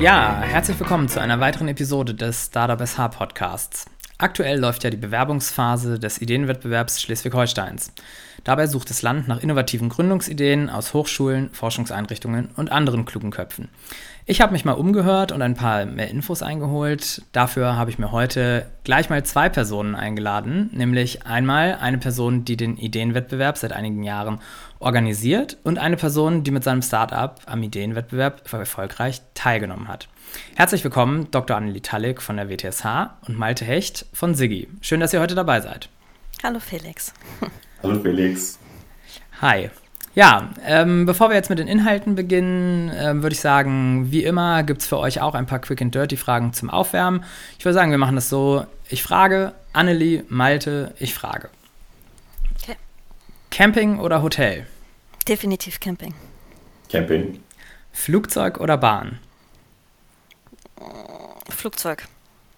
[0.00, 3.84] Ja, herzlich willkommen zu einer weiteren Episode des Startup SH Podcasts.
[4.16, 7.92] Aktuell läuft ja die Bewerbungsphase des Ideenwettbewerbs Schleswig-Holsteins.
[8.44, 13.68] Dabei sucht das Land nach innovativen Gründungsideen aus Hochschulen, Forschungseinrichtungen und anderen klugen Köpfen.
[14.24, 17.22] Ich habe mich mal umgehört und ein paar mehr Infos eingeholt.
[17.32, 22.56] Dafür habe ich mir heute gleich mal zwei Personen eingeladen, nämlich einmal eine Person, die
[22.56, 24.38] den Ideenwettbewerb seit einigen Jahren
[24.80, 30.08] organisiert und eine Person, die mit seinem Startup am Ideenwettbewerb erfolgreich teilgenommen hat.
[30.54, 31.56] Herzlich willkommen, Dr.
[31.56, 34.68] Annelie Tallig von der WTSH und Malte Hecht von Siggi.
[34.80, 35.88] Schön, dass ihr heute dabei seid.
[36.42, 37.12] Hallo Felix.
[37.82, 38.58] Hallo Felix.
[39.40, 39.70] Hi.
[40.14, 44.64] Ja, ähm, bevor wir jetzt mit den Inhalten beginnen, ähm, würde ich sagen, wie immer
[44.64, 47.24] gibt es für euch auch ein paar Quick and Dirty Fragen zum Aufwärmen.
[47.56, 48.66] Ich würde sagen, wir machen das so.
[48.88, 51.50] Ich frage, Annelie, Malte, ich frage.
[52.60, 52.76] Okay.
[53.50, 54.66] Camping oder Hotel?
[55.28, 56.14] Definitiv Camping.
[56.88, 57.42] Camping.
[57.92, 59.18] Flugzeug oder Bahn?
[61.50, 62.08] Flugzeug.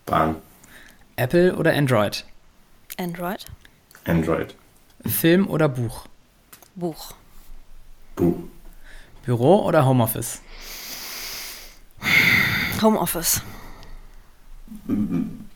[0.06, 0.36] Bahn.
[1.16, 2.24] Apple oder Android?
[2.96, 3.44] Android.
[4.04, 4.54] Android.
[5.04, 6.06] Film oder Buch?
[6.76, 7.14] Buch.
[8.14, 8.38] Buch.
[9.24, 10.41] Büro oder Homeoffice?
[12.80, 13.42] Homeoffice.
[14.86, 15.48] Im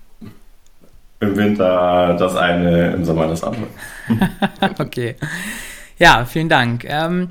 [1.21, 3.69] Winter das eine, im Sommer das andere.
[4.81, 5.15] okay.
[5.99, 6.85] Ja, vielen Dank.
[6.85, 7.31] Ähm,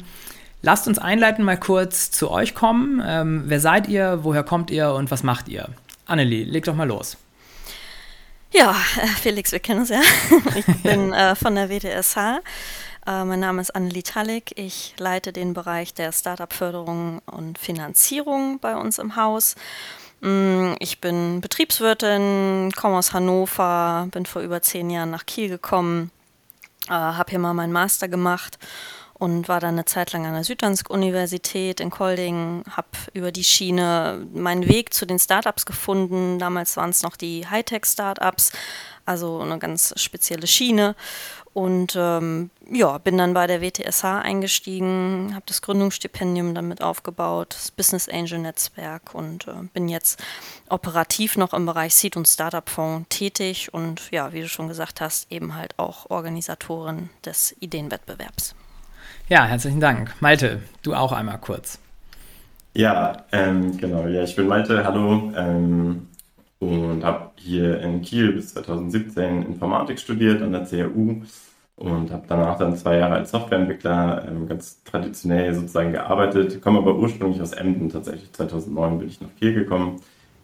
[0.61, 3.01] lasst uns einleiten mal kurz zu euch kommen.
[3.05, 5.69] Ähm, wer seid ihr, woher kommt ihr und was macht ihr?
[6.05, 7.17] Annelie, leg doch mal los.
[8.51, 10.01] Ja, äh, Felix, wir kennen uns ja.
[10.55, 12.41] Ich bin äh, von der WTSH.
[13.05, 14.51] Äh, mein Name ist Annelie Tallig.
[14.55, 19.55] Ich leite den Bereich der Startup-Förderung und Finanzierung bei uns im Haus.
[20.21, 26.11] Mm, ich bin Betriebswirtin, komme aus Hannover, bin vor über zehn Jahren nach Kiel gekommen,
[26.87, 28.57] äh, habe hier mal meinen Master gemacht
[29.13, 34.25] und war dann eine Zeit lang an der Süddansk-Universität in Kolding, habe über die Schiene
[34.33, 36.39] meinen Weg zu den Startups gefunden.
[36.39, 38.51] Damals waren es noch die Hightech-Startups,
[39.05, 40.95] also eine ganz spezielle Schiene
[41.53, 47.71] und ähm, ja, bin dann bei der WTSH eingestiegen, habe das Gründungsstipendium damit aufgebaut, das
[47.71, 50.21] Business Angel Netzwerk und äh, bin jetzt
[50.69, 55.01] operativ noch im Bereich Seed und Startup Fonds tätig und ja, wie du schon gesagt
[55.01, 58.55] hast, eben halt auch Organisatorin des Ideenwettbewerbs.
[59.29, 60.15] Ja, herzlichen Dank.
[60.19, 61.79] Malte, du auch einmal kurz.
[62.73, 64.07] Ja, ähm, genau.
[64.07, 64.83] Ja, ich bin Malte.
[64.83, 65.31] Hallo.
[65.35, 66.07] Ähm,
[66.67, 71.21] und habe hier in Kiel bis 2017 Informatik studiert an der CAU
[71.75, 76.61] und habe danach dann zwei Jahre als Softwareentwickler ähm, ganz traditionell sozusagen gearbeitet.
[76.61, 78.31] Komme aber ursprünglich aus Emden tatsächlich.
[78.31, 79.99] 2009 bin ich nach Kiel gekommen,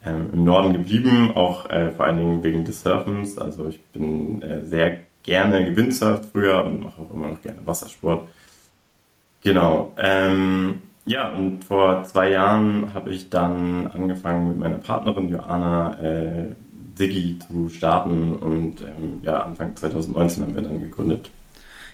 [0.06, 3.38] ähm, im Norden geblieben, auch äh, vor allen Dingen wegen des Surfens.
[3.38, 8.28] Also ich bin äh, sehr gerne gewindsurft früher und mache auch immer noch gerne Wassersport.
[9.44, 9.94] Genau.
[9.98, 16.56] Ähm, ja, und vor zwei Jahren habe ich dann angefangen mit meiner Partnerin Joanna äh,
[16.96, 21.32] Siggi zu starten und ähm, ja, Anfang 2019 haben wir dann gegründet.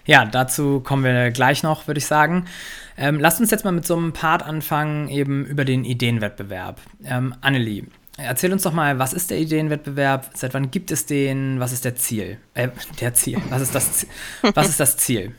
[0.04, 2.46] Ja, dazu kommen wir gleich noch, würde ich sagen.
[2.96, 6.80] Ähm, lasst uns jetzt mal mit so einem Part anfangen, eben über den Ideenwettbewerb.
[7.04, 7.84] Ähm, Annelie,
[8.16, 10.30] erzähl uns doch mal, was ist der Ideenwettbewerb?
[10.34, 11.58] Seit wann gibt es den?
[11.58, 12.38] Was ist der Ziel?
[12.54, 12.68] Äh,
[13.00, 13.40] der Ziel.
[13.50, 14.06] Was ist das,
[14.54, 15.32] was ist das Ziel?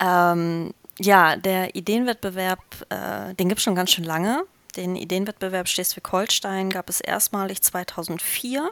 [0.00, 4.44] ähm, ja, der Ideenwettbewerb, äh, den gibt es schon ganz schön lange.
[4.76, 8.70] Den Ideenwettbewerb Schleswig-Holstein gab es erstmalig 2004.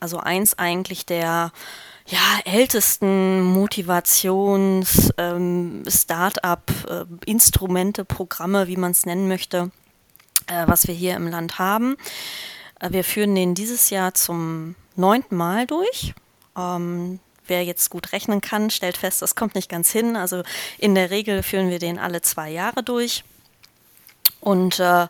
[0.00, 1.52] Also eins eigentlich der
[2.06, 9.70] ja, ältesten Motivations-, ähm, äh, Programme, wie man es nennen möchte,
[10.46, 11.96] äh, was wir hier im Land haben.
[12.80, 16.14] Äh, wir führen den dieses Jahr zum neunten Mal durch.
[16.56, 20.16] Ähm, wer jetzt gut rechnen kann, stellt fest, das kommt nicht ganz hin.
[20.16, 20.42] Also
[20.78, 23.24] in der Regel führen wir den alle zwei Jahre durch.
[24.40, 25.08] Und äh,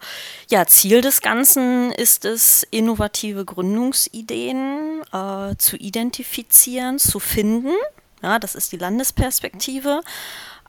[0.49, 7.73] ja, Ziel des Ganzen ist es, innovative Gründungsideen äh, zu identifizieren, zu finden.
[8.23, 10.03] Ja, das ist die Landesperspektive.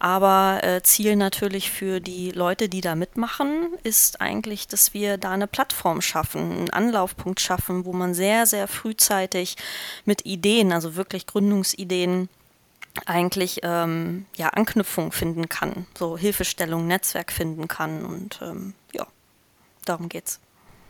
[0.06, 5.32] Aber äh, Ziel natürlich für die Leute, die da mitmachen, ist eigentlich, dass wir da
[5.32, 9.56] eine Plattform schaffen, einen Anlaufpunkt schaffen, wo man sehr, sehr frühzeitig
[10.06, 12.30] mit Ideen, also wirklich Gründungsideen,
[13.08, 19.08] eigentlich ähm, ja, Anknüpfung finden kann, so Hilfestellung, Netzwerk finden kann und ähm, ja,
[19.86, 20.40] darum geht's.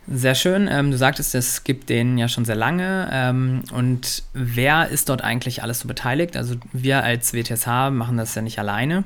[0.08, 0.68] Sehr schön.
[0.72, 3.10] Ähm, du sagtest, es gibt den ja schon sehr lange.
[3.12, 6.38] Ähm, und wer ist dort eigentlich alles so beteiligt?
[6.38, 9.04] Also wir als WTSH machen das ja nicht alleine.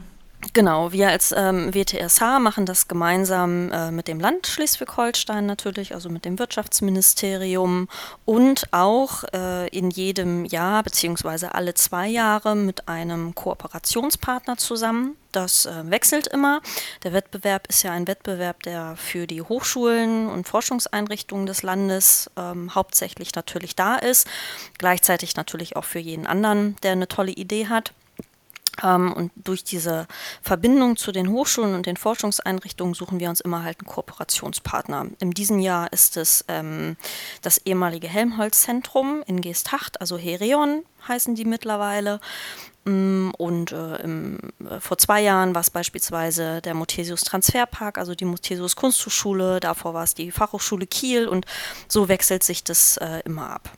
[0.54, 6.10] Genau, wir als ähm, WTSH machen das gemeinsam äh, mit dem Land Schleswig-Holstein natürlich, also
[6.10, 7.90] mit dem Wirtschaftsministerium
[8.24, 15.18] und auch äh, in jedem Jahr beziehungsweise alle zwei Jahre mit einem Kooperationspartner zusammen.
[15.34, 16.62] Das äh, wechselt immer.
[17.04, 22.74] Der Wettbewerb ist ja ein Wettbewerb, der für die Hochschulen und Forschungseinrichtungen des Landes ähm,
[22.74, 24.26] hauptsächlich natürlich da ist,
[24.78, 27.94] gleichzeitig natürlich auch für jeden anderen, der eine tolle Idee hat.
[28.84, 30.08] Ähm, und durch diese
[30.42, 35.08] Verbindung zu den Hochschulen und den Forschungseinrichtungen suchen wir uns immer halt einen Kooperationspartner.
[35.20, 36.96] In diesem Jahr ist es ähm,
[37.42, 42.20] das ehemalige Helmholtz-Zentrum in Geesthacht, also Herion heißen die mittlerweile.
[42.86, 44.40] Mm, und äh, im,
[44.70, 49.94] äh, vor zwei Jahren war es beispielsweise der Muthesius Transferpark, also die Muthesius Kunsthochschule, davor
[49.94, 51.46] war es die Fachhochschule Kiel und
[51.88, 53.70] so wechselt sich das äh, immer ab.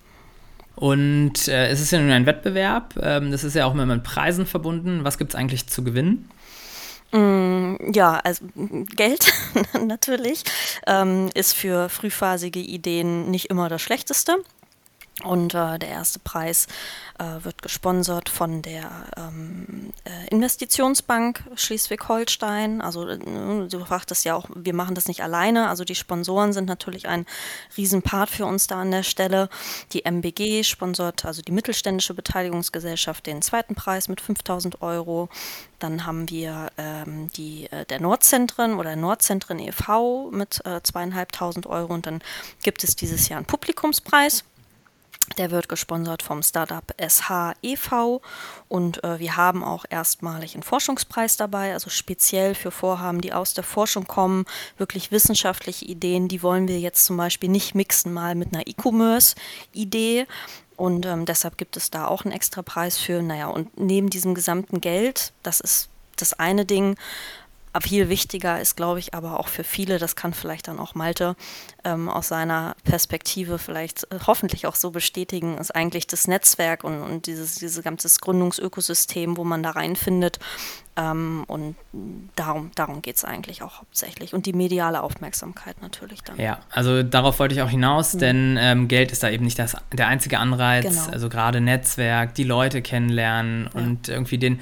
[0.76, 4.04] Und äh, es ist ja nun ein Wettbewerb, ähm, das ist ja auch immer mit
[4.04, 5.04] Preisen verbunden.
[5.04, 6.30] Was gibt es eigentlich zu gewinnen?
[7.12, 8.46] Mm, ja, also
[8.96, 9.32] Geld
[9.86, 10.44] natürlich
[10.88, 14.38] ähm, ist für frühphasige Ideen nicht immer das Schlechteste.
[15.24, 16.68] Und äh, der erste Preis
[17.20, 22.82] äh, wird gesponsert von der ähm, äh, Investitionsbank Schleswig-Holstein.
[22.82, 25.70] Also äh, du fragtest ja auch, wir machen das nicht alleine.
[25.70, 27.26] Also die Sponsoren sind natürlich ein
[27.78, 29.50] Riesenpart für uns da an der Stelle.
[29.94, 35.30] Die MBG sponsort, also die mittelständische Beteiligungsgesellschaft, den zweiten Preis mit 5000 Euro.
[35.78, 40.32] Dann haben wir ähm, die, äh, der Nordzentren oder Nordzentren e.V.
[40.32, 41.94] mit äh, zweieinhalbtausend Euro.
[41.94, 42.24] Und dann
[42.64, 44.46] gibt es dieses Jahr einen Publikumspreis
[45.38, 48.22] der wird gesponsert vom Startup SH e.V.
[48.68, 53.54] und äh, wir haben auch erstmalig einen Forschungspreis dabei, also speziell für Vorhaben, die aus
[53.54, 54.46] der Forschung kommen,
[54.78, 60.28] wirklich wissenschaftliche Ideen, die wollen wir jetzt zum Beispiel nicht mixen mal mit einer E-Commerce-Idee.
[60.76, 63.22] Und ähm, deshalb gibt es da auch einen extra Preis für.
[63.22, 66.98] Naja, und neben diesem gesamten Geld, das ist das eine Ding,
[67.80, 71.36] viel wichtiger ist, glaube ich, aber auch für viele, das kann vielleicht dann auch Malte
[71.86, 77.02] ähm, aus seiner Perspektive vielleicht äh, hoffentlich auch so bestätigen, ist eigentlich das Netzwerk und,
[77.02, 80.40] und dieses, dieses ganze Gründungsökosystem, wo man da reinfindet.
[80.98, 81.76] Ähm, und
[82.36, 84.34] darum, darum geht es eigentlich auch hauptsächlich.
[84.34, 86.38] Und die mediale Aufmerksamkeit natürlich dann.
[86.38, 88.20] Ja, also darauf wollte ich auch hinaus, mhm.
[88.20, 90.84] denn ähm, Geld ist da eben nicht das, der einzige Anreiz.
[90.84, 91.10] Genau.
[91.12, 93.80] Also gerade Netzwerk, die Leute kennenlernen ja.
[93.80, 94.60] und irgendwie den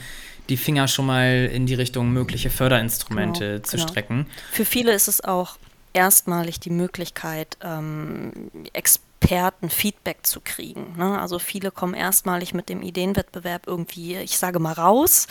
[0.49, 3.87] die Finger schon mal in die Richtung mögliche Förderinstrumente genau, zu genau.
[3.87, 4.27] strecken.
[4.51, 5.57] Für viele ist es auch
[5.93, 10.95] erstmalig die Möglichkeit, ähm, Expertenfeedback zu kriegen.
[10.97, 11.19] Ne?
[11.19, 15.27] Also viele kommen erstmalig mit dem Ideenwettbewerb irgendwie, ich sage mal, raus.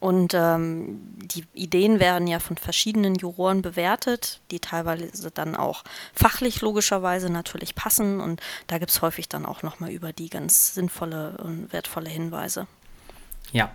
[0.00, 5.84] Und ähm, die Ideen werden ja von verschiedenen Juroren bewertet, die teilweise dann auch
[6.14, 8.18] fachlich logischerweise natürlich passen.
[8.18, 12.66] Und da gibt es häufig dann auch nochmal über die ganz sinnvolle und wertvolle Hinweise.
[13.52, 13.70] Ja.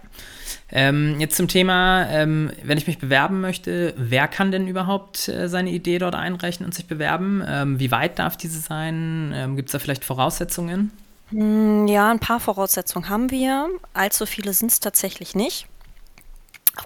[0.71, 5.47] Ähm, jetzt zum Thema, ähm, wenn ich mich bewerben möchte, wer kann denn überhaupt äh,
[5.47, 7.43] seine Idee dort einreichen und sich bewerben?
[7.47, 9.31] Ähm, wie weit darf diese sein?
[9.35, 10.91] Ähm, Gibt es da vielleicht Voraussetzungen?
[11.29, 13.69] Hm, ja, ein paar Voraussetzungen haben wir.
[13.93, 15.67] Allzu viele sind es tatsächlich nicht.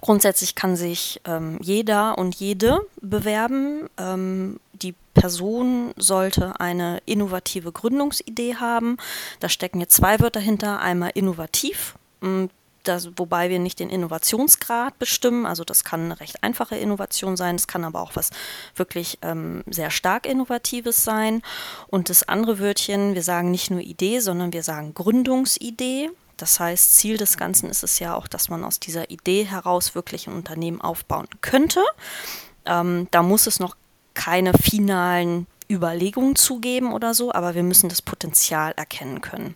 [0.00, 3.88] Grundsätzlich kann sich ähm, jeder und jede bewerben.
[3.98, 8.98] Ähm, die Person sollte eine innovative Gründungsidee haben.
[9.40, 10.80] Da stecken jetzt zwei Wörter hinter.
[10.80, 12.50] Einmal innovativ hm,
[12.90, 15.46] das, wobei wir nicht den Innovationsgrad bestimmen.
[15.46, 18.30] Also das kann eine recht einfache Innovation sein, es kann aber auch was
[18.74, 21.42] wirklich ähm, sehr stark Innovatives sein.
[21.86, 26.10] Und das andere Wörtchen, wir sagen nicht nur Idee, sondern wir sagen Gründungsidee.
[26.36, 29.94] Das heißt, Ziel des Ganzen ist es ja auch, dass man aus dieser Idee heraus
[29.94, 31.80] wirklich ein Unternehmen aufbauen könnte.
[32.66, 33.76] Ähm, da muss es noch
[34.14, 39.54] keine finalen Überlegungen zugeben oder so, aber wir müssen das Potenzial erkennen können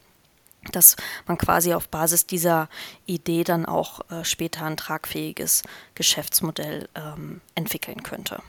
[0.72, 2.68] dass man quasi auf Basis dieser
[3.06, 5.62] Idee dann auch äh, später ein tragfähiges
[5.94, 8.42] Geschäftsmodell ähm, entwickeln könnte.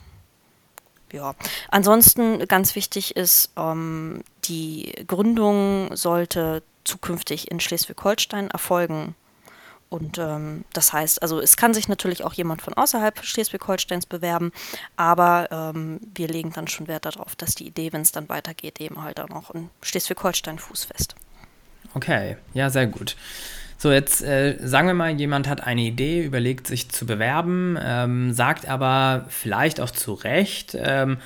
[1.12, 1.36] Ja,
[1.70, 9.16] ansonsten ganz wichtig ist, ähm, die Gründung sollte zukünftig in Schleswig-Holstein erfolgen.
[9.90, 14.52] Und ähm, das heißt, also es kann sich natürlich auch jemand von außerhalb Schleswig-Holsteins bewerben,
[14.98, 18.82] aber ähm, wir legen dann schon Wert darauf, dass die Idee, wenn es dann weitergeht,
[18.82, 21.16] eben halt auch in Schleswig-Holstein fußfest.
[21.96, 23.16] Okay, ja, sehr gut.
[23.78, 28.34] So, jetzt äh, sagen wir mal, jemand hat eine Idee, überlegt sich zu bewerben, ähm,
[28.34, 31.18] sagt aber vielleicht auch zu Recht, ähm,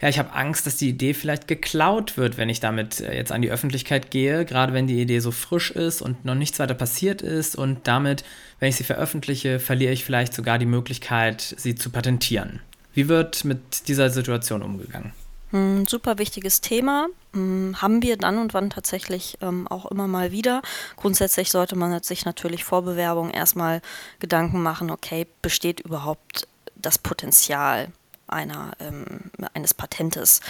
[0.00, 3.32] ja, ich habe Angst, dass die Idee vielleicht geklaut wird, wenn ich damit äh, jetzt
[3.32, 6.74] an die Öffentlichkeit gehe, gerade wenn die Idee so frisch ist und noch nichts weiter
[6.74, 8.24] passiert ist und damit,
[8.58, 12.60] wenn ich sie veröffentliche, verliere ich vielleicht sogar die Möglichkeit, sie zu patentieren.
[12.92, 15.12] Wie wird mit dieser Situation umgegangen?
[15.52, 17.08] Ein super wichtiges Thema.
[17.32, 20.62] Hm, haben wir dann und wann tatsächlich ähm, auch immer mal wieder.
[20.96, 23.80] Grundsätzlich sollte man sich natürlich vor Bewerbung erstmal
[24.18, 27.88] Gedanken machen, okay, besteht überhaupt das Potenzial
[28.28, 30.40] einer, ähm, eines Patentes.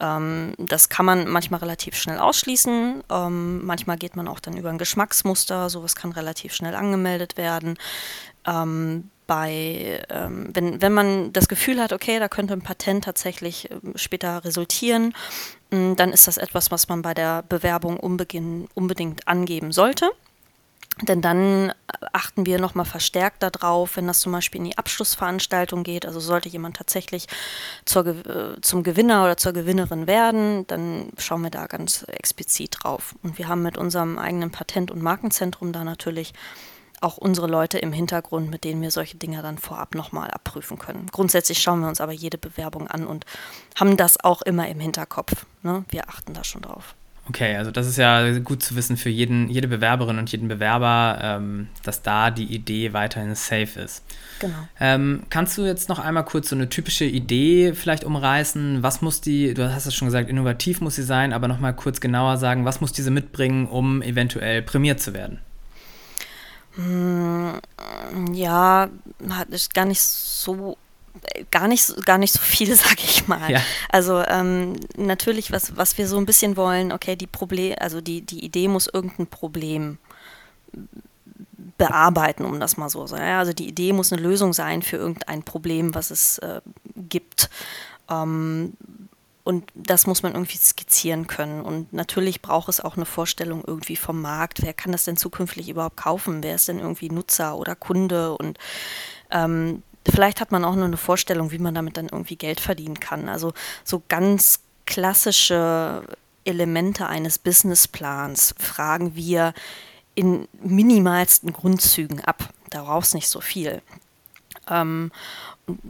[0.00, 3.02] Ähm, das kann man manchmal relativ schnell ausschließen.
[3.10, 5.70] Ähm, manchmal geht man auch dann über ein Geschmacksmuster.
[5.70, 7.78] Sowas kann relativ schnell angemeldet werden.
[9.34, 13.94] Bei, ähm, wenn, wenn man das Gefühl hat, okay, da könnte ein Patent tatsächlich ähm,
[13.96, 15.14] später resultieren,
[15.70, 20.10] dann ist das etwas, was man bei der Bewerbung unbedingt angeben sollte.
[21.00, 21.72] Denn dann
[22.12, 26.04] achten wir nochmal verstärkt darauf, wenn das zum Beispiel in die Abschlussveranstaltung geht.
[26.04, 27.26] Also sollte jemand tatsächlich
[27.86, 33.14] zur, äh, zum Gewinner oder zur Gewinnerin werden, dann schauen wir da ganz explizit drauf.
[33.22, 36.34] Und wir haben mit unserem eigenen Patent- und Markenzentrum da natürlich
[37.02, 41.06] auch unsere Leute im Hintergrund, mit denen wir solche Dinge dann vorab nochmal abprüfen können.
[41.12, 43.24] Grundsätzlich schauen wir uns aber jede Bewerbung an und
[43.78, 45.46] haben das auch immer im Hinterkopf.
[45.62, 45.84] Ne?
[45.88, 46.94] Wir achten da schon drauf.
[47.28, 51.18] Okay, also das ist ja gut zu wissen für jeden, jede Bewerberin und jeden Bewerber,
[51.22, 54.04] ähm, dass da die Idee weiterhin safe ist.
[54.40, 54.56] Genau.
[54.80, 58.82] Ähm, kannst du jetzt noch einmal kurz so eine typische Idee vielleicht umreißen?
[58.82, 62.00] Was muss die, du hast es schon gesagt, innovativ muss sie sein, aber nochmal kurz
[62.00, 65.38] genauer sagen, was muss diese mitbringen, um eventuell prämiert zu werden?
[66.74, 67.60] Hm,
[68.32, 68.88] ja,
[69.50, 70.76] ist gar nicht so
[71.50, 73.50] gar nicht, gar nicht so viel, sag ich mal.
[73.50, 73.60] Ja.
[73.88, 78.22] Also ähm, natürlich, was, was wir so ein bisschen wollen, okay, die Problem, also die,
[78.22, 79.98] die Idee muss irgendein Problem
[81.78, 83.22] bearbeiten, um das mal so zu sagen.
[83.22, 86.60] Also die Idee muss eine Lösung sein für irgendein Problem, was es äh,
[86.96, 87.50] gibt.
[88.10, 88.74] Ähm,
[89.44, 91.62] und das muss man irgendwie skizzieren können.
[91.62, 94.62] Und natürlich braucht es auch eine Vorstellung irgendwie vom Markt.
[94.62, 96.42] Wer kann das denn zukünftig überhaupt kaufen?
[96.42, 98.36] Wer ist denn irgendwie Nutzer oder Kunde?
[98.36, 98.58] Und
[99.30, 103.00] ähm, vielleicht hat man auch nur eine Vorstellung, wie man damit dann irgendwie Geld verdienen
[103.00, 103.28] kann.
[103.28, 106.04] Also so ganz klassische
[106.44, 109.54] Elemente eines Businessplans fragen wir
[110.14, 112.50] in minimalsten Grundzügen ab.
[112.70, 113.82] Da brauchst nicht so viel.
[114.68, 115.10] Ähm,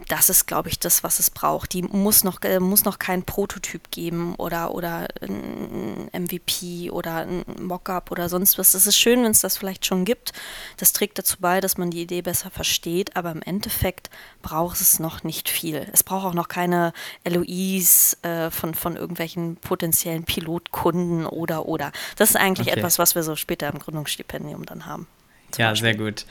[0.09, 1.73] das ist, glaube ich, das, was es braucht.
[1.73, 7.45] Die muss noch, äh, muss noch keinen Prototyp geben oder, oder ein MVP oder ein
[7.61, 8.75] Mockup oder sonst was.
[8.75, 10.33] Es ist schön, wenn es das vielleicht schon gibt.
[10.77, 14.11] Das trägt dazu bei, dass man die Idee besser versteht, aber im Endeffekt
[14.43, 15.89] braucht es noch nicht viel.
[15.93, 16.93] Es braucht auch noch keine
[17.25, 21.93] LOIs äh, von, von irgendwelchen potenziellen Pilotkunden oder oder.
[22.17, 22.79] Das ist eigentlich okay.
[22.79, 25.07] etwas, was wir so später im Gründungsstipendium dann haben.
[25.59, 25.95] Ja, Beispiel.
[25.95, 26.27] sehr gut.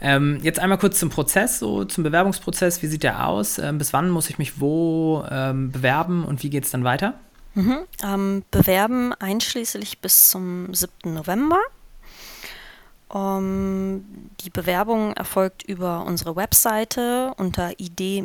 [0.00, 2.82] Ähm, jetzt einmal kurz zum Prozess, so zum Bewerbungsprozess.
[2.82, 3.58] Wie sieht der aus?
[3.58, 7.14] Ähm, bis wann muss ich mich wo ähm, bewerben und wie geht es dann weiter?
[7.54, 7.80] Mhm.
[8.02, 11.14] Ähm, bewerben einschließlich bis zum 7.
[11.14, 11.58] November.
[13.12, 18.22] Um, die Bewerbung erfolgt über unsere Webseite unter id-sh.de.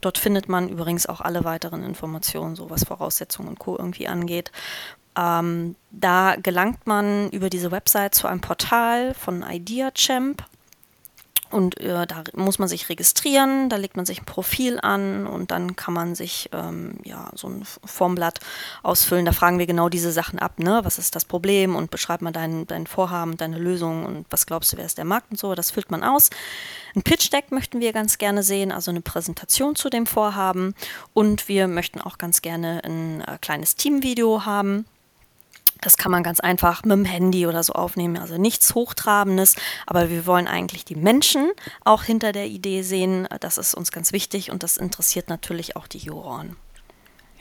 [0.00, 3.78] Dort findet man übrigens auch alle weiteren Informationen, so was Voraussetzungen und Co.
[3.78, 4.50] irgendwie angeht.
[5.18, 10.44] Ähm, da gelangt man über diese Website zu einem Portal von IdeaChamp
[11.50, 15.50] und äh, da muss man sich registrieren, da legt man sich ein Profil an und
[15.50, 18.40] dann kann man sich ähm, ja, so ein Formblatt
[18.82, 19.24] ausfüllen.
[19.24, 20.58] Da fragen wir genau diese Sachen ab.
[20.58, 20.80] Ne?
[20.82, 24.72] Was ist das Problem und beschreibt man dein, dein Vorhaben, deine Lösung und was glaubst
[24.72, 25.54] du, wer ist der Markt und so.
[25.54, 26.28] Das füllt man aus.
[26.94, 30.74] Ein Pitch-Deck möchten wir ganz gerne sehen, also eine Präsentation zu dem Vorhaben.
[31.14, 34.84] Und wir möchten auch ganz gerne ein äh, kleines Teamvideo haben
[35.80, 39.56] das kann man ganz einfach mit dem Handy oder so aufnehmen, also nichts Hochtrabendes,
[39.86, 41.50] aber wir wollen eigentlich die Menschen
[41.84, 43.28] auch hinter der Idee sehen.
[43.40, 46.56] Das ist uns ganz wichtig und das interessiert natürlich auch die Juroren.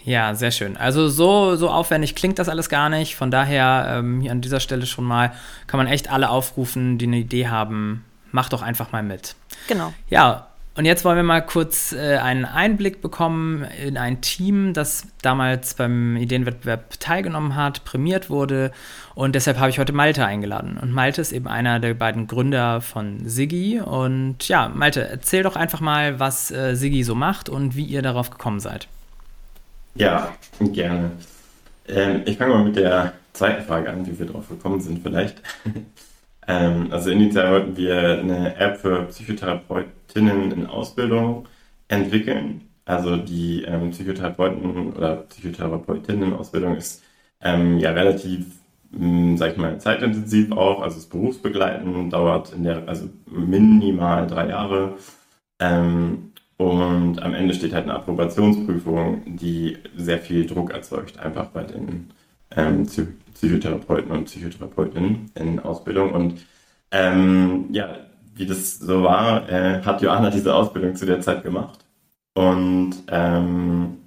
[0.04, 0.78] Ja, sehr schön.
[0.78, 3.18] Also so, so aufwendig klingt das alles gar nicht.
[3.18, 5.34] Von daher ähm, hier an dieser Stelle schon mal
[5.68, 8.06] kann man echt alle aufrufen, die eine Idee haben.
[8.32, 9.36] Macht doch einfach mal mit.
[9.68, 9.94] Genau.
[10.10, 10.47] Ja,
[10.78, 15.74] und jetzt wollen wir mal kurz äh, einen Einblick bekommen in ein Team, das damals
[15.74, 18.72] beim Ideenwettbewerb teilgenommen hat, prämiert wurde.
[19.16, 20.78] Und deshalb habe ich heute Malte eingeladen.
[20.78, 23.80] Und Malte ist eben einer der beiden Gründer von Siggi.
[23.80, 28.04] Und ja, Malte, erzähl doch einfach mal, was äh, Siggi so macht und wie ihr
[28.04, 28.88] darauf gekommen seid.
[29.96, 31.10] Ja, gerne.
[31.88, 35.42] Ähm, ich fange mal mit der zweiten Frage an, wie wir darauf gekommen sind vielleicht.
[36.48, 41.48] Ähm, also initial wollten wir eine App für Psychotherapeuten Therapeutinnen in Ausbildung
[41.88, 42.62] entwickeln.
[42.86, 47.04] Also die ähm, Psychotherapeuten oder Psychotherapeutinnen in Ausbildung ist
[47.42, 48.46] ähm, ja relativ,
[48.92, 50.82] mh, hm, sag ich mal, zeitintensiv auch.
[50.82, 54.94] Also das Berufsbegleiten dauert in der, also minimal drei Jahre.
[55.60, 61.64] Ähm, und am Ende steht halt eine Approbationsprüfung, die sehr viel Druck erzeugt, einfach bei
[61.64, 62.12] den
[62.56, 66.12] ähm, Psychotherapeuten und Psychotherapeutinnen in Ausbildung.
[66.12, 66.46] Und
[66.92, 67.98] ähm, ja,
[68.36, 71.80] wie das so war, äh, hat Johanna diese Ausbildung zu der Zeit gemacht.
[72.34, 73.98] Und ähm,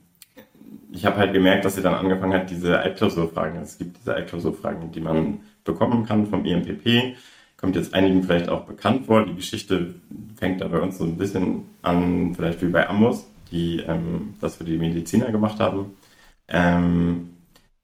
[0.92, 4.92] ich habe halt gemerkt, dass sie dann angefangen hat, diese Altklausurfragen, es gibt diese Altklausurfragen,
[4.92, 7.16] die man bekommen kann vom IMPP,
[7.56, 9.26] kommt jetzt einigen vielleicht auch bekannt vor.
[9.26, 9.94] Die Geschichte
[10.36, 14.56] fängt da bei uns so ein bisschen an, vielleicht wie bei Amos, die ähm, das
[14.56, 15.96] für die Mediziner gemacht haben.
[16.48, 17.29] Ähm,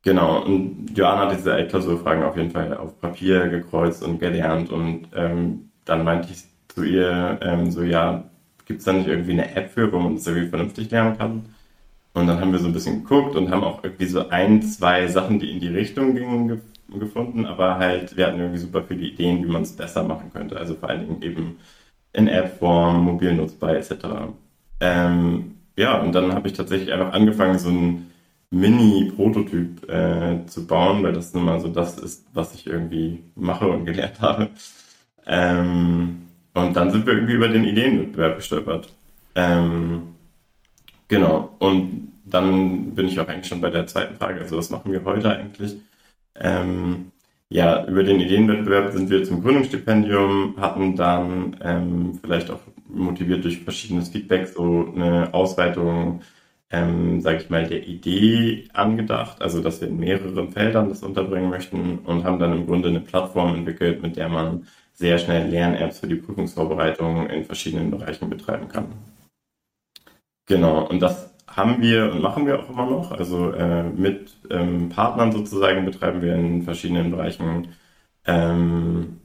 [0.07, 5.09] genau, und Joanna hat diese Altklausurfragen auf jeden Fall auf Papier gekreuzt und gelernt und
[5.15, 8.25] ähm, dann meinte ich zu ihr ähm, so, ja,
[8.67, 11.47] gibt es da nicht irgendwie eine App für, wo man das irgendwie vernünftig lernen kann?
[12.15, 15.09] Und dann haben wir so ein bisschen geguckt und haben auch irgendwie so ein, zwei
[15.09, 16.59] Sachen, die in die Richtung gingen, ge
[17.01, 20.57] gefunden, aber halt, wir hatten irgendwie super viele Ideen, wie man es besser machen könnte.
[20.57, 21.59] Also vor allen Dingen eben
[22.13, 23.91] in App-Form, mobil nutzbar etc.
[24.79, 28.07] Ähm, ja, und dann habe ich tatsächlich einfach angefangen, so ein
[28.51, 33.67] Mini-Prototyp äh, zu bauen, weil das nun mal so das ist, was ich irgendwie mache
[33.69, 34.51] und gelernt habe.
[35.27, 36.23] Ähm,
[36.55, 38.93] und dann sind wir irgendwie über den Ideenwettbewerb gestolpert.
[39.35, 40.15] Ähm,
[41.09, 41.55] genau.
[41.59, 44.41] Und dann bin ich auch eigentlich schon bei der zweiten Frage.
[44.41, 45.77] Also was machen wir heute eigentlich?
[46.35, 47.13] Ähm,
[47.49, 53.61] ja, über den Ideenwettbewerb sind wir zum Gründungsstipendium, hatten dann ähm, vielleicht auch motiviert durch
[53.61, 56.23] verschiedenes Feedback so eine Ausweitung,
[56.71, 61.51] ähm, sage ich mal, der Idee angedacht, also dass wir in mehreren Feldern das unterbringen
[61.51, 66.01] möchten und haben dann im Grunde eine Plattform entwickelt, mit der man sehr schnell Lern-Apps
[66.01, 68.87] für die Prüfungsvorbereitung in verschiedenen Bereichen betreiben kann.
[70.47, 73.13] Genau, und das haben wir und machen wir auch immer noch.
[73.13, 77.69] Also äh, mit ähm, Partnern sozusagen betreiben wir in verschiedenen Bereichen
[78.27, 79.21] ähm,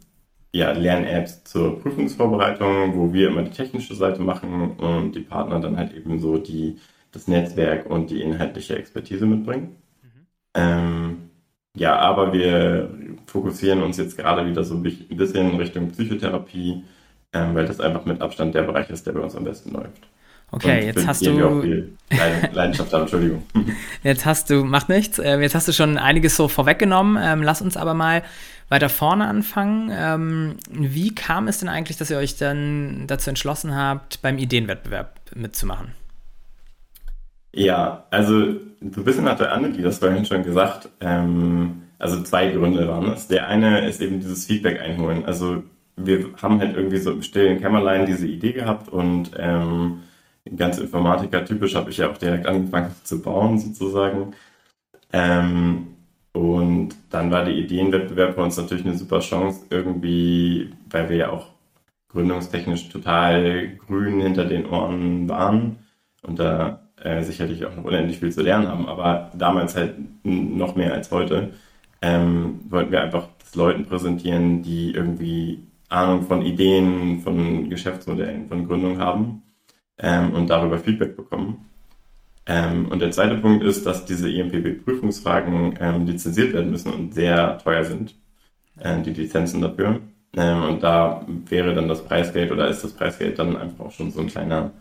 [0.54, 5.78] ja, Lern-Apps zur Prüfungsvorbereitung, wo wir immer die technische Seite machen und die Partner dann
[5.78, 6.78] halt eben so die,
[7.12, 9.76] das Netzwerk und die inhaltliche Expertise mitbringen.
[10.02, 10.26] Mhm.
[10.56, 11.18] Ähm,
[11.76, 12.90] ja, aber wir
[13.28, 16.84] fokussieren uns jetzt gerade wieder so ein bisschen Richtung Psychotherapie,
[17.34, 20.08] ähm, weil das einfach mit Abstand der Bereich ist, der bei uns am besten läuft.
[20.54, 21.32] Okay, jetzt hast du.
[22.52, 23.44] Leidenschaft haben, Entschuldigung.
[24.04, 27.18] Jetzt hast du, macht nichts, äh, jetzt hast du schon einiges so vorweggenommen.
[27.24, 28.22] Ähm, lass uns aber mal
[28.68, 29.90] weiter vorne anfangen.
[29.94, 35.22] Ähm, wie kam es denn eigentlich, dass ihr euch dann dazu entschlossen habt, beim Ideenwettbewerb
[35.36, 35.94] mitzumachen?
[37.54, 40.90] Ja, also so ein bisschen hat der Annelie das vorhin schon gesagt.
[41.02, 43.28] Ähm, also zwei Gründe waren es.
[43.28, 45.26] Der eine ist eben dieses Feedback einholen.
[45.26, 45.64] Also
[45.98, 50.04] wir haben halt irgendwie so im stillen Kämmerlein diese Idee gehabt und ähm,
[50.56, 54.34] ganz Informatiker-typisch habe ich ja auch direkt angefangen zu bauen sozusagen.
[55.14, 55.88] Ähm,
[56.34, 61.30] und dann war der Ideenwettbewerb für uns natürlich eine super Chance irgendwie, weil wir ja
[61.30, 61.48] auch
[62.10, 65.78] gründungstechnisch total grün hinter den Ohren waren
[66.24, 70.76] und da äh, sicherlich auch noch unendlich viel zu lernen haben, aber damals halt noch
[70.76, 71.52] mehr als heute,
[72.02, 78.68] ähm, wollten wir einfach das Leuten präsentieren, die irgendwie Ahnung von Ideen, von Geschäftsmodellen, von
[78.68, 79.44] Gründung haben
[80.00, 81.66] ähm, und darüber Feedback bekommen.
[82.48, 87.58] Ähm, und der zweite Punkt ist, dass diese IMPB-Prüfungsfragen ähm, lizenziert werden müssen und sehr
[87.60, 88.16] teuer sind,
[88.80, 90.00] äh, die Lizenzen dafür.
[90.36, 94.12] Ähm, und da wäre dann das Preisgeld oder ist das Preisgeld dann einfach auch schon
[94.12, 94.72] so ein kleiner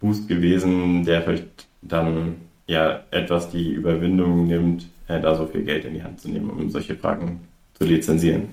[0.00, 5.84] Boost gewesen, der vielleicht dann ja etwas die Überwindung nimmt, äh, da so viel Geld
[5.84, 7.40] in die Hand zu nehmen, um solche Fragen
[7.74, 8.48] zu lizenzieren.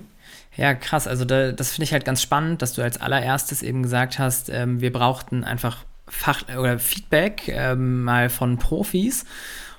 [0.58, 1.08] Ja, krass.
[1.08, 4.49] Also da, das finde ich halt ganz spannend, dass du als allererstes eben gesagt hast,
[4.49, 9.25] ähm, wir brauchten einfach Fach oder Feedback ähm, mal von Profis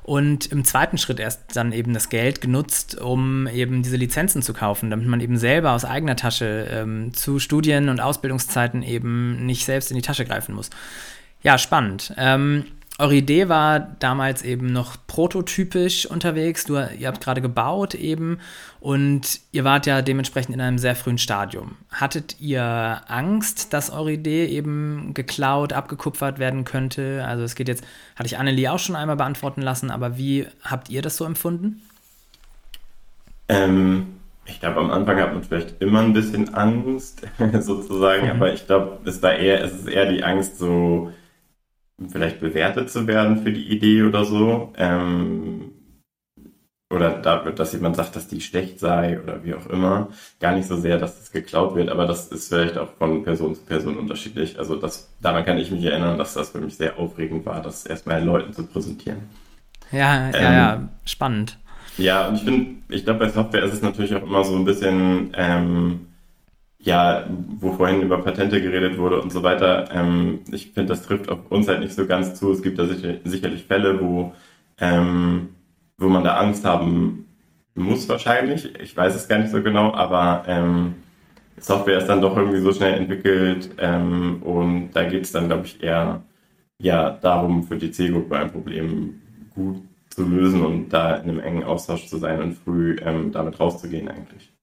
[0.03, 4.53] und im zweiten Schritt erst dann eben das Geld genutzt, um eben diese Lizenzen zu
[4.53, 9.65] kaufen, damit man eben selber aus eigener Tasche ähm, zu Studien- und Ausbildungszeiten eben nicht
[9.65, 10.71] selbst in die Tasche greifen muss.
[11.47, 12.13] Ja, spannend.
[12.17, 12.65] Ähm,
[12.99, 16.65] eure Idee war damals eben noch prototypisch unterwegs.
[16.65, 18.41] Du, ihr habt gerade gebaut eben
[18.81, 21.77] und ihr wart ja dementsprechend in einem sehr frühen Stadium.
[21.93, 27.25] Hattet ihr Angst, dass eure Idee eben geklaut, abgekupfert werden könnte?
[27.25, 27.85] Also es geht jetzt,
[28.17, 31.81] hatte ich Annelie auch schon einmal beantworten lassen, aber wie habt ihr das so empfunden?
[33.49, 37.23] Ähm, ich glaube, am Anfang hat man vielleicht immer ein bisschen Angst,
[37.61, 38.33] sozusagen, mhm.
[38.33, 41.13] aber ich glaube, es eher, es ist eher die Angst so,
[42.09, 44.73] vielleicht bewertet zu werden für die Idee oder so.
[44.77, 45.73] Ähm,
[46.89, 50.09] oder da, dass jemand sagt, dass die schlecht sei oder wie auch immer.
[50.39, 53.57] Gar nicht so sehr, dass das geklaut wird, aber das ist vielleicht auch von Person
[53.57, 54.59] zu Person unterschiedlich.
[54.59, 57.87] Also das, daran kann ich mich erinnern, dass das für mich sehr aufregend war, das
[57.87, 59.23] erstmal Leuten zu präsentieren.
[59.91, 61.59] Ja, ja, ähm, ja, spannend.
[61.99, 64.65] Ja, und ich finde, ich glaube, bei Software ist es natürlich auch immer so ein
[64.65, 66.07] bisschen, ähm,
[66.79, 67.27] ja,
[67.59, 71.51] wo vorhin über Patente geredet wurde und so weiter, ähm, ich finde, das trifft auf
[71.51, 72.53] uns halt nicht so ganz zu.
[72.53, 74.33] Es gibt da sicher, sicherlich Fälle, wo,
[74.79, 75.51] ähm,
[75.99, 77.27] wo man da Angst haben
[77.75, 78.75] muss wahrscheinlich.
[78.81, 80.95] Ich weiß es gar nicht so genau, aber ähm,
[81.59, 85.67] Software ist dann doch irgendwie so schnell entwickelt ähm, und da geht es dann, glaube
[85.67, 86.23] ich, eher
[86.79, 89.21] ja darum, für die Zielgruppe ein Problem
[89.55, 93.61] gut zu lösen und da in einem engen Austausch zu sein und früh ähm, damit
[93.61, 94.56] rauszugehen eigentlich.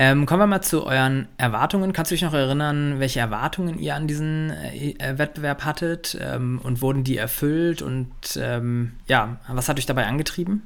[0.00, 1.92] Ähm, kommen wir mal zu euren Erwartungen.
[1.92, 6.80] Kannst du dich noch erinnern, welche Erwartungen ihr an diesen äh, Wettbewerb hattet ähm, und
[6.80, 8.08] wurden die erfüllt und
[8.40, 10.62] ähm, ja, was hat euch dabei angetrieben?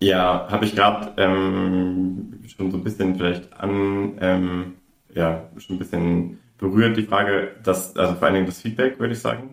[0.00, 4.74] Ja, habe ich gerade ähm, schon so ein bisschen vielleicht an, ähm,
[5.12, 9.14] ja, schon ein bisschen berührt die Frage, dass, also vor allen Dingen das Feedback, würde
[9.14, 9.50] ich sagen.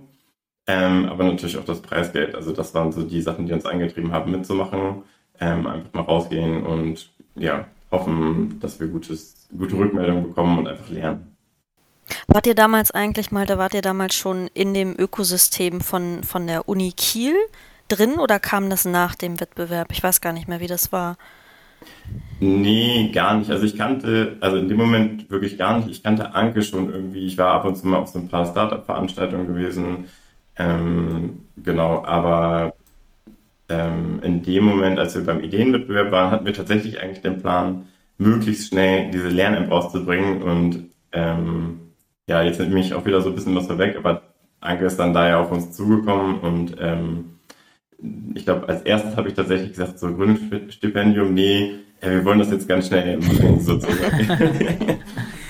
[0.67, 2.35] Ähm, aber natürlich auch das Preisgeld.
[2.35, 5.03] Also das waren so die Sachen, die uns angetrieben haben, mitzumachen.
[5.39, 10.89] Ähm, einfach mal rausgehen und ja, hoffen, dass wir gutes, gute Rückmeldungen bekommen und einfach
[10.89, 11.35] lernen.
[12.27, 16.45] Wart ihr damals eigentlich mal, da wart ihr damals schon in dem Ökosystem von, von
[16.45, 17.35] der Uni Kiel
[17.87, 19.91] drin oder kam das nach dem Wettbewerb?
[19.91, 21.17] Ich weiß gar nicht mehr, wie das war.
[22.39, 23.49] Nee, gar nicht.
[23.49, 25.89] Also ich kannte, also in dem Moment wirklich gar nicht.
[25.89, 27.25] Ich kannte Anke schon irgendwie.
[27.25, 30.05] Ich war ab und zu mal auf so ein paar Startup-Veranstaltungen gewesen.
[30.57, 32.73] Ähm, genau, aber
[33.69, 37.87] ähm, in dem Moment, als wir beim Ideenwettbewerb waren, hatten wir tatsächlich eigentlich den Plan,
[38.17, 40.41] möglichst schnell diese Lern-App rauszubringen.
[40.41, 41.79] Und ähm,
[42.27, 44.21] ja, jetzt nimmt mich auch wieder so ein bisschen was vorweg, aber
[44.61, 47.25] Anke ist dann da ja auf uns zugekommen und ähm,
[48.33, 52.67] ich glaube, als erstes habe ich tatsächlich gesagt, so Gründungsstipendium, nee, wir wollen das jetzt
[52.67, 54.27] ganz schnell machen, sozusagen.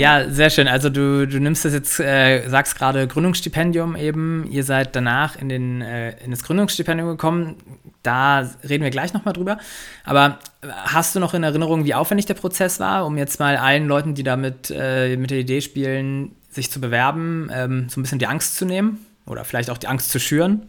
[0.00, 0.66] Ja, sehr schön.
[0.66, 4.50] Also du, du nimmst das jetzt, äh, sagst gerade Gründungsstipendium eben.
[4.50, 7.56] Ihr seid danach in, den, äh, in das Gründungsstipendium gekommen.
[8.02, 9.58] Da reden wir gleich nochmal drüber.
[10.04, 13.86] Aber hast du noch in Erinnerung, wie aufwendig der Prozess war, um jetzt mal allen
[13.88, 18.02] Leuten, die da mit, äh, mit der Idee spielen, sich zu bewerben, ähm, so ein
[18.02, 19.04] bisschen die Angst zu nehmen?
[19.26, 20.62] Oder vielleicht auch die Angst zu schüren?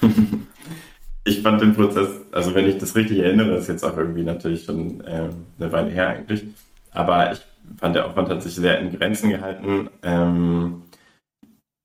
[1.24, 4.62] ich fand den Prozess, also wenn ich das richtig erinnere, ist jetzt auch irgendwie natürlich
[4.62, 6.44] schon äh, eine Weile her eigentlich.
[6.92, 7.40] Aber ich
[7.76, 9.90] fand, der Aufwand hat sich sehr in Grenzen gehalten.
[10.02, 10.82] Ähm,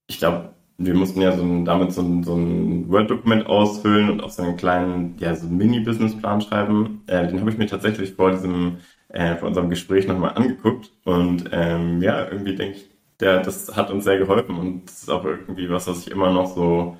[0.08, 4.22] ich glaube, wir mussten ja so ein, damit so ein, so ein Word-Dokument ausfüllen und
[4.24, 7.04] auch so einen kleinen, ja, so einen Mini-Businessplan schreiben.
[7.08, 8.78] Äh, den habe ich mir tatsächlich vor diesem,
[9.10, 10.92] äh, vor unserem Gespräch nochmal angeguckt.
[11.06, 15.10] Und ähm, ja, irgendwie denke ich, der, das hat uns sehr geholfen und das ist
[15.10, 16.98] auch irgendwie was, was ich immer noch so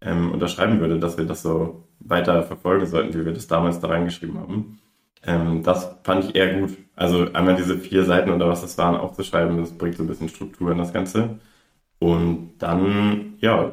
[0.00, 3.88] ähm, unterschreiben würde, dass wir das so weiter verfolgen sollten, wie wir das damals da
[3.88, 4.78] reingeschrieben haben.
[5.26, 6.76] Ähm, das fand ich eher gut.
[6.96, 10.28] Also einmal diese vier Seiten oder was das waren aufzuschreiben, das bringt so ein bisschen
[10.28, 11.38] Struktur in das Ganze.
[11.98, 13.70] Und dann, ja,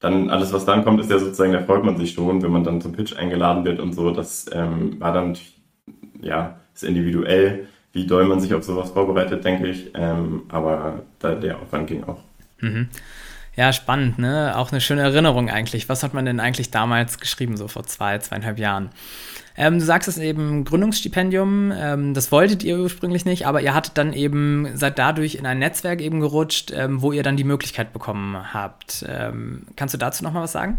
[0.00, 2.64] dann alles, was dann kommt, ist ja sozusagen, da freut man sich schon, wenn man
[2.64, 4.10] dann zum Pitch eingeladen wird und so.
[4.10, 5.36] Das ähm, war dann,
[6.20, 9.90] ja, ist individuell, wie doll man sich auf sowas vorbereitet, denke ich.
[9.94, 12.20] Ähm, aber da, der Aufwand ging auch.
[12.60, 12.88] Mhm.
[13.56, 14.54] Ja, spannend, ne?
[14.56, 15.88] Auch eine schöne Erinnerung eigentlich.
[15.88, 18.90] Was hat man denn eigentlich damals geschrieben, so vor zwei, zweieinhalb Jahren?
[19.60, 23.98] Ähm, du sagst es eben Gründungsstipendium, ähm, das wolltet ihr ursprünglich nicht, aber ihr hattet
[23.98, 27.92] dann eben, seid dadurch in ein Netzwerk eben gerutscht, ähm, wo ihr dann die Möglichkeit
[27.92, 29.04] bekommen habt.
[29.06, 30.78] Ähm, kannst du dazu nochmal was sagen?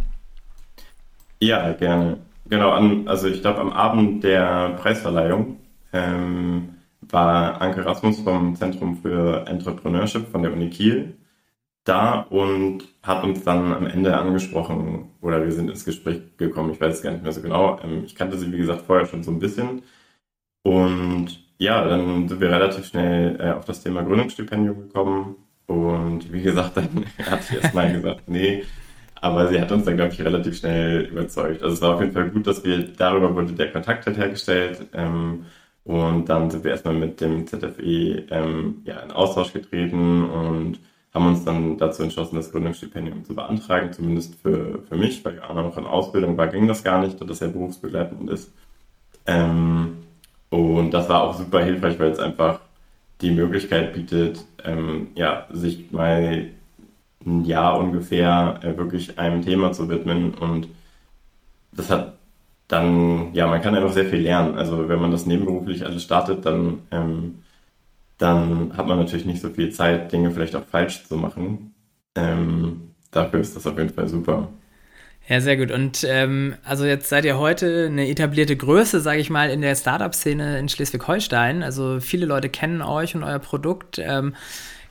[1.39, 2.17] Ja, gerne.
[2.49, 5.57] Genau, an, also ich glaube am Abend der Preisverleihung
[5.93, 6.69] ähm,
[7.01, 11.13] war Anke Rasmus vom Zentrum für Entrepreneurship von der Uni Kiel
[11.83, 16.71] da und hat uns dann am Ende angesprochen oder wir sind ins Gespräch gekommen.
[16.71, 17.79] Ich weiß es gar nicht mehr so genau.
[17.83, 19.83] Ähm, ich kannte sie, wie gesagt, vorher schon so ein bisschen.
[20.63, 25.35] Und ja, dann sind wir relativ schnell äh, auf das Thema Gründungsstipendium gekommen.
[25.67, 28.63] Und wie gesagt, dann hat sie erst mal gesagt, nee.
[29.15, 31.61] Aber sie hat uns dann, glaube ich, relativ schnell überzeugt.
[31.63, 34.87] Also es war auf jeden Fall gut, dass wir, darüber wurde der Kontakt halt hergestellt.
[34.93, 35.45] Ähm,
[35.83, 40.79] und dann sind wir erstmal mit dem ZFE ähm, ja, in Austausch getreten und
[41.13, 45.63] haben uns dann dazu entschlossen, das Gründungsstipendium zu beantragen, zumindest für, für mich, weil Anna
[45.63, 48.53] noch in Ausbildung war, ging das gar nicht, da das ja berufsbegleitend ist.
[49.25, 49.97] Ähm,
[50.49, 52.61] und das war auch super hilfreich, weil es einfach
[53.21, 56.49] die Möglichkeit bietet, ähm, ja, sich mal
[57.25, 60.67] ein Jahr ungefähr äh, wirklich einem Thema zu widmen und
[61.71, 62.13] das hat
[62.67, 64.57] dann, ja, man kann einfach sehr viel lernen.
[64.57, 67.39] Also wenn man das nebenberuflich alles startet, dann ähm,
[68.21, 71.73] dann hat man natürlich nicht so viel Zeit, Dinge vielleicht auch falsch zu machen.
[72.15, 74.49] Ähm, dafür ist das auf jeden Fall super.
[75.27, 75.71] Ja, sehr gut.
[75.71, 79.75] Und ähm, also jetzt seid ihr heute eine etablierte Größe, sage ich mal, in der
[79.75, 81.63] Startup-Szene in Schleswig-Holstein.
[81.63, 83.97] Also viele Leute kennen euch und euer Produkt.
[83.97, 84.35] Ähm,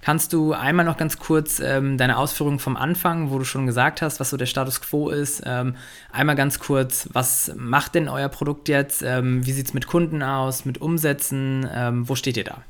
[0.02, 4.02] kannst du einmal noch ganz kurz ähm, deine Ausführungen vom Anfang, wo du schon gesagt
[4.02, 5.76] hast, was so der Status quo ist, ähm,
[6.10, 9.02] einmal ganz kurz, was macht denn euer Produkt jetzt?
[9.02, 11.68] Ähm, wie sieht es mit Kunden aus, mit Umsätzen?
[11.72, 12.62] Ähm, wo steht ihr da?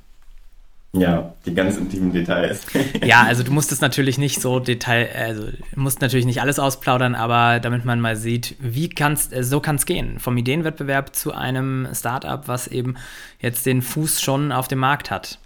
[0.93, 2.67] Ja, die ganz intimen Details.
[3.05, 5.45] ja, also du musst es natürlich nicht so detail, also
[5.77, 9.77] musst natürlich nicht alles ausplaudern, aber damit man mal sieht, wie kannst, äh, so kann
[9.77, 10.19] es gehen.
[10.19, 12.97] Vom Ideenwettbewerb zu einem Startup, was eben
[13.41, 15.39] jetzt den Fuß schon auf dem Markt hat.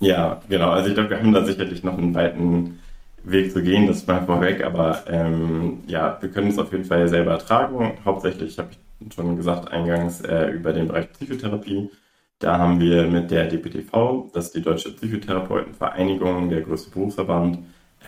[0.00, 0.70] Ja, genau.
[0.70, 2.78] Also ich glaube, wir haben da sicherlich noch einen weiten
[3.24, 7.08] Weg zu gehen, das mal vorweg, aber ähm, ja, wir können es auf jeden Fall
[7.08, 7.98] selber ertragen.
[8.06, 11.90] Hauptsächlich habe ich schon gesagt eingangs äh, über den Bereich Psychotherapie.
[12.38, 17.58] Da haben wir mit der DPTV, das ist die Deutsche Psychotherapeutenvereinigung, der größte Berufsverband,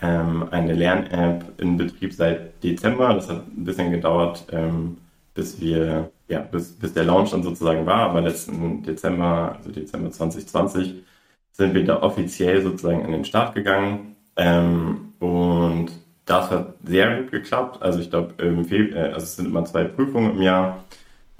[0.01, 3.13] ähm, eine Lern-App in Betrieb seit Dezember.
[3.13, 4.97] Das hat ein bisschen gedauert, ähm,
[5.33, 10.11] bis wir, ja, bis, bis der Launch dann sozusagen war, aber letzten Dezember, also Dezember
[10.11, 11.03] 2020,
[11.51, 14.15] sind wir da offiziell sozusagen an den Start gegangen.
[14.37, 15.91] Ähm, und
[16.25, 17.81] das hat sehr gut geklappt.
[17.81, 20.85] Also ich glaube, äh, also es sind immer zwei Prüfungen im Jahr.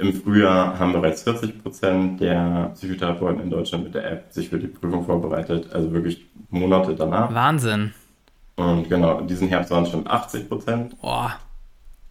[0.01, 4.57] Im Frühjahr haben bereits 40 Prozent der Psychotherapeuten in Deutschland mit der App sich für
[4.57, 7.31] die Prüfung vorbereitet, also wirklich Monate danach.
[7.31, 7.93] Wahnsinn.
[8.55, 10.99] Und genau, diesen Herbst waren es schon 80 Prozent.
[10.99, 11.33] Boah.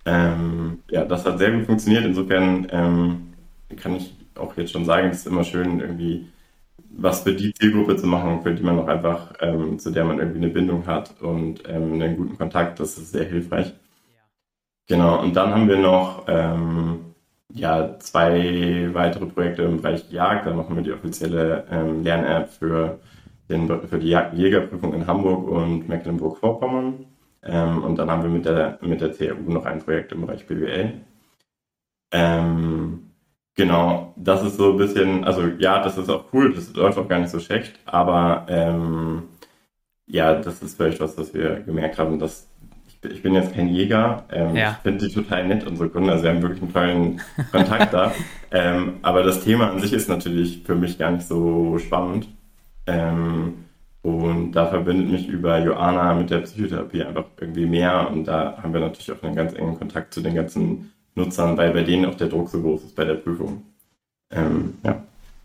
[0.04, 2.04] Ähm, ja, das hat sehr gut funktioniert.
[2.04, 3.32] Insofern ähm,
[3.76, 6.28] kann ich auch jetzt schon sagen, es ist immer schön, irgendwie
[6.96, 10.20] was für die Zielgruppe zu machen, für die man noch einfach, ähm, zu der man
[10.20, 12.78] irgendwie eine Bindung hat und ähm, einen guten Kontakt.
[12.78, 13.72] Das ist sehr hilfreich.
[14.86, 17.09] Genau, und dann haben wir noch ähm,
[17.54, 20.46] ja, zwei weitere Projekte im Bereich Jagd.
[20.46, 23.00] Da machen wir die offizielle ähm, Lern-App für,
[23.48, 27.06] für die Jägerprüfung in Hamburg und Mecklenburg-Vorpommern.
[27.42, 30.46] Ähm, und dann haben wir mit der, mit der CRU noch ein Projekt im Bereich
[30.46, 31.00] BWL.
[32.12, 33.12] Ähm,
[33.54, 37.08] genau, das ist so ein bisschen, also ja, das ist auch cool, das läuft auch
[37.08, 39.24] gar nicht so schlecht, aber ähm,
[40.06, 42.49] ja, das ist vielleicht was, was wir gemerkt haben, dass
[43.02, 44.24] ich bin jetzt kein Jäger.
[44.30, 44.72] Ähm, ja.
[44.72, 46.10] Ich finde die total nett, unsere Kunden.
[46.10, 47.20] Also wir haben wirklich einen tollen
[47.52, 48.12] Kontakt da.
[48.52, 52.26] Ähm, aber das Thema an sich ist natürlich für mich gar nicht so spannend.
[52.88, 53.66] Ähm,
[54.02, 58.10] und da verbindet mich über Joana mit der Psychotherapie einfach irgendwie mehr.
[58.10, 61.70] Und da haben wir natürlich auch einen ganz engen Kontakt zu den ganzen Nutzern, weil
[61.72, 63.62] bei denen auch der Druck so groß ist bei der Prüfung.
[64.32, 65.04] Ähm, ja.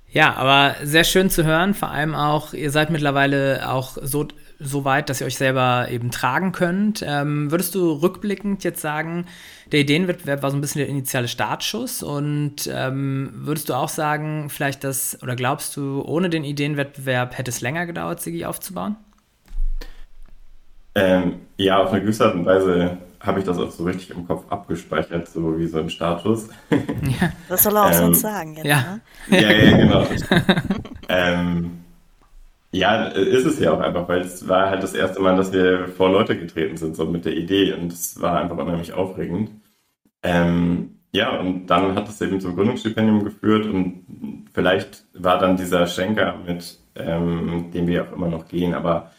[0.10, 1.74] Ja, aber sehr schön zu hören.
[1.74, 4.26] Vor allem auch, ihr seid mittlerweile auch so
[4.60, 7.04] so weit, dass ihr euch selber eben tragen könnt.
[7.06, 9.26] Ähm, würdest du rückblickend jetzt sagen,
[9.72, 14.50] der Ideenwettbewerb war so ein bisschen der initiale Startschuss und ähm, würdest du auch sagen,
[14.50, 18.96] vielleicht das, oder glaubst du, ohne den Ideenwettbewerb hätte es länger gedauert, Sigi aufzubauen?
[20.96, 24.28] Ähm, ja, auf eine gewisse Art und Weise habe ich das auch so richtig im
[24.28, 26.50] Kopf abgespeichert, so wie so ein Status.
[27.20, 27.32] Ja.
[27.50, 29.00] Das soll er auch sonst sagen jetzt, ja.
[29.28, 29.42] Ne?
[29.42, 30.08] Ja, ja, genau.
[31.10, 31.85] ähm,
[32.72, 35.88] ja, ist es ja auch einfach, weil es war halt das erste Mal, dass wir
[35.88, 39.52] vor Leute getreten sind, so mit der Idee und es war einfach unheimlich aufregend.
[40.24, 45.88] Ähm, ja, und dann hat es eben zum Gründungsstipendium geführt und vielleicht war dann dieser
[45.88, 49.12] Schenker, mit ähm, dem wir auch immer noch gehen, aber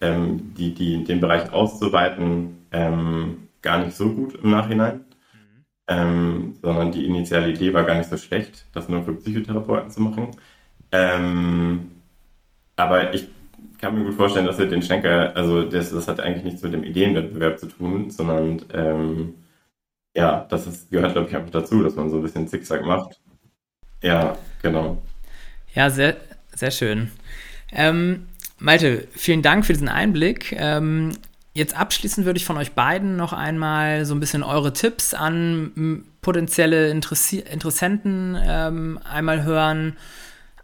[0.00, 5.04] ähm, die, die, den Bereich auszuweiten, ähm, gar nicht so gut im Nachhinein.
[5.32, 5.64] Mhm.
[5.88, 10.02] Ähm, sondern die initiale Idee war gar nicht so schlecht, das nur für Psychotherapeuten zu
[10.02, 10.30] machen.
[12.80, 13.28] Aber ich
[13.78, 16.72] kann mir gut vorstellen, dass wir den Schenker, also das, das hat eigentlich nichts mit
[16.72, 19.34] dem Ideenwettbewerb zu tun, sondern ähm,
[20.14, 23.20] ja, das ist, gehört, glaube ich, einfach dazu, dass man so ein bisschen Zickzack macht.
[24.02, 25.00] Ja, genau.
[25.74, 26.16] Ja, sehr,
[26.54, 27.10] sehr schön.
[27.72, 28.26] Ähm,
[28.58, 30.52] Malte, vielen Dank für diesen Einblick.
[30.52, 31.12] Ähm,
[31.54, 36.04] jetzt abschließend würde ich von euch beiden noch einmal so ein bisschen eure Tipps an
[36.22, 39.96] potenzielle Interessi Interessenten ähm, einmal hören.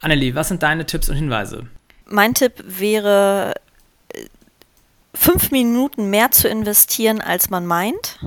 [0.00, 1.66] Annelie, was sind deine Tipps und Hinweise?
[2.06, 3.54] Mein Tipp wäre,
[5.14, 8.18] fünf Minuten mehr zu investieren, als man meint,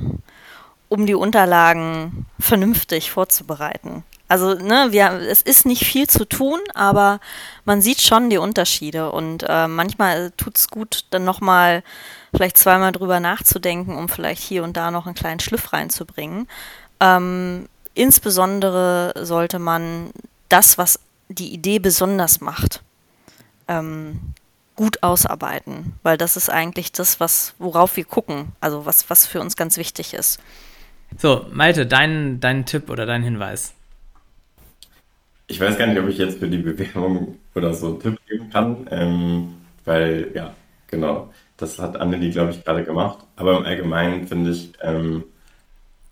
[0.90, 4.04] um die Unterlagen vernünftig vorzubereiten.
[4.28, 7.20] Also, ne, wir, es ist nicht viel zu tun, aber
[7.66, 11.84] man sieht schon die Unterschiede und äh, manchmal tut es gut, dann nochmal
[12.36, 16.48] vielleicht zweimal drüber nachzudenken, um vielleicht hier und da noch einen kleinen Schliff reinzubringen.
[17.00, 20.12] Ähm, insbesondere sollte man
[20.48, 22.84] das, was die Idee besonders macht,
[23.70, 24.20] ähm,
[24.76, 29.40] gut ausarbeiten, weil das ist eigentlich das, was, worauf wir gucken, also was, was für
[29.40, 30.42] uns ganz wichtig ist.
[31.18, 33.74] So, Malte, dein, dein Tipp oder dein Hinweis?
[35.48, 38.50] Ich weiß gar nicht, ob ich jetzt für die Bewerbung oder so einen Tipp geben
[38.52, 39.56] kann, ähm,
[39.86, 40.54] weil, ja,
[40.88, 43.26] genau, das hat Annelie, glaube ich, gerade gemacht.
[43.36, 45.24] Aber im Allgemeinen finde ich, ähm,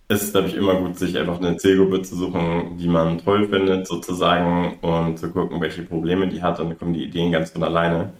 [0.09, 3.47] ist es, glaube ich, immer gut, sich einfach eine Zielgruppe zu suchen, die man toll
[3.49, 6.59] findet, sozusagen, und zu gucken, welche Probleme die hat.
[6.59, 8.13] Und dann kommen die Ideen ganz von alleine.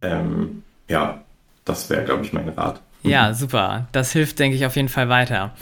[0.00, 1.22] Ähm, ja,
[1.64, 2.80] das wäre, glaube ich, mein Rat.
[3.02, 3.88] Ja, super.
[3.92, 5.54] Das hilft, denke ich, auf jeden Fall weiter.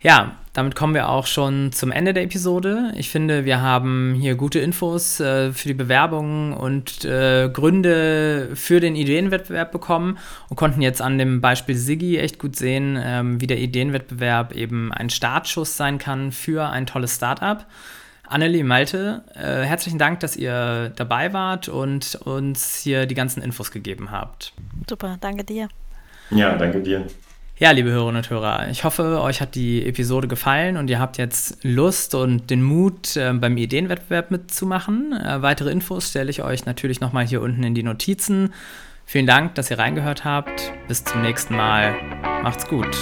[0.00, 2.92] Ja, damit kommen wir auch schon zum Ende der Episode.
[2.96, 8.80] Ich finde, wir haben hier gute Infos äh, für die Bewerbung und äh, Gründe für
[8.80, 13.48] den Ideenwettbewerb bekommen und konnten jetzt an dem Beispiel Siggi echt gut sehen, ähm, wie
[13.48, 17.66] der Ideenwettbewerb eben ein Startschuss sein kann für ein tolles Startup.
[18.24, 23.70] Annelie, Malte, äh, herzlichen Dank, dass ihr dabei wart und uns hier die ganzen Infos
[23.70, 24.52] gegeben habt.
[24.88, 25.68] Super, danke dir.
[26.30, 27.06] Ja, danke dir.
[27.60, 31.18] Ja, liebe Hörerinnen und Hörer, ich hoffe, euch hat die Episode gefallen und ihr habt
[31.18, 35.12] jetzt Lust und den Mut, äh, beim Ideenwettbewerb mitzumachen.
[35.12, 38.54] Äh, weitere Infos stelle ich euch natürlich nochmal hier unten in die Notizen.
[39.06, 40.72] Vielen Dank, dass ihr reingehört habt.
[40.86, 41.96] Bis zum nächsten Mal.
[42.44, 42.96] Macht's gut.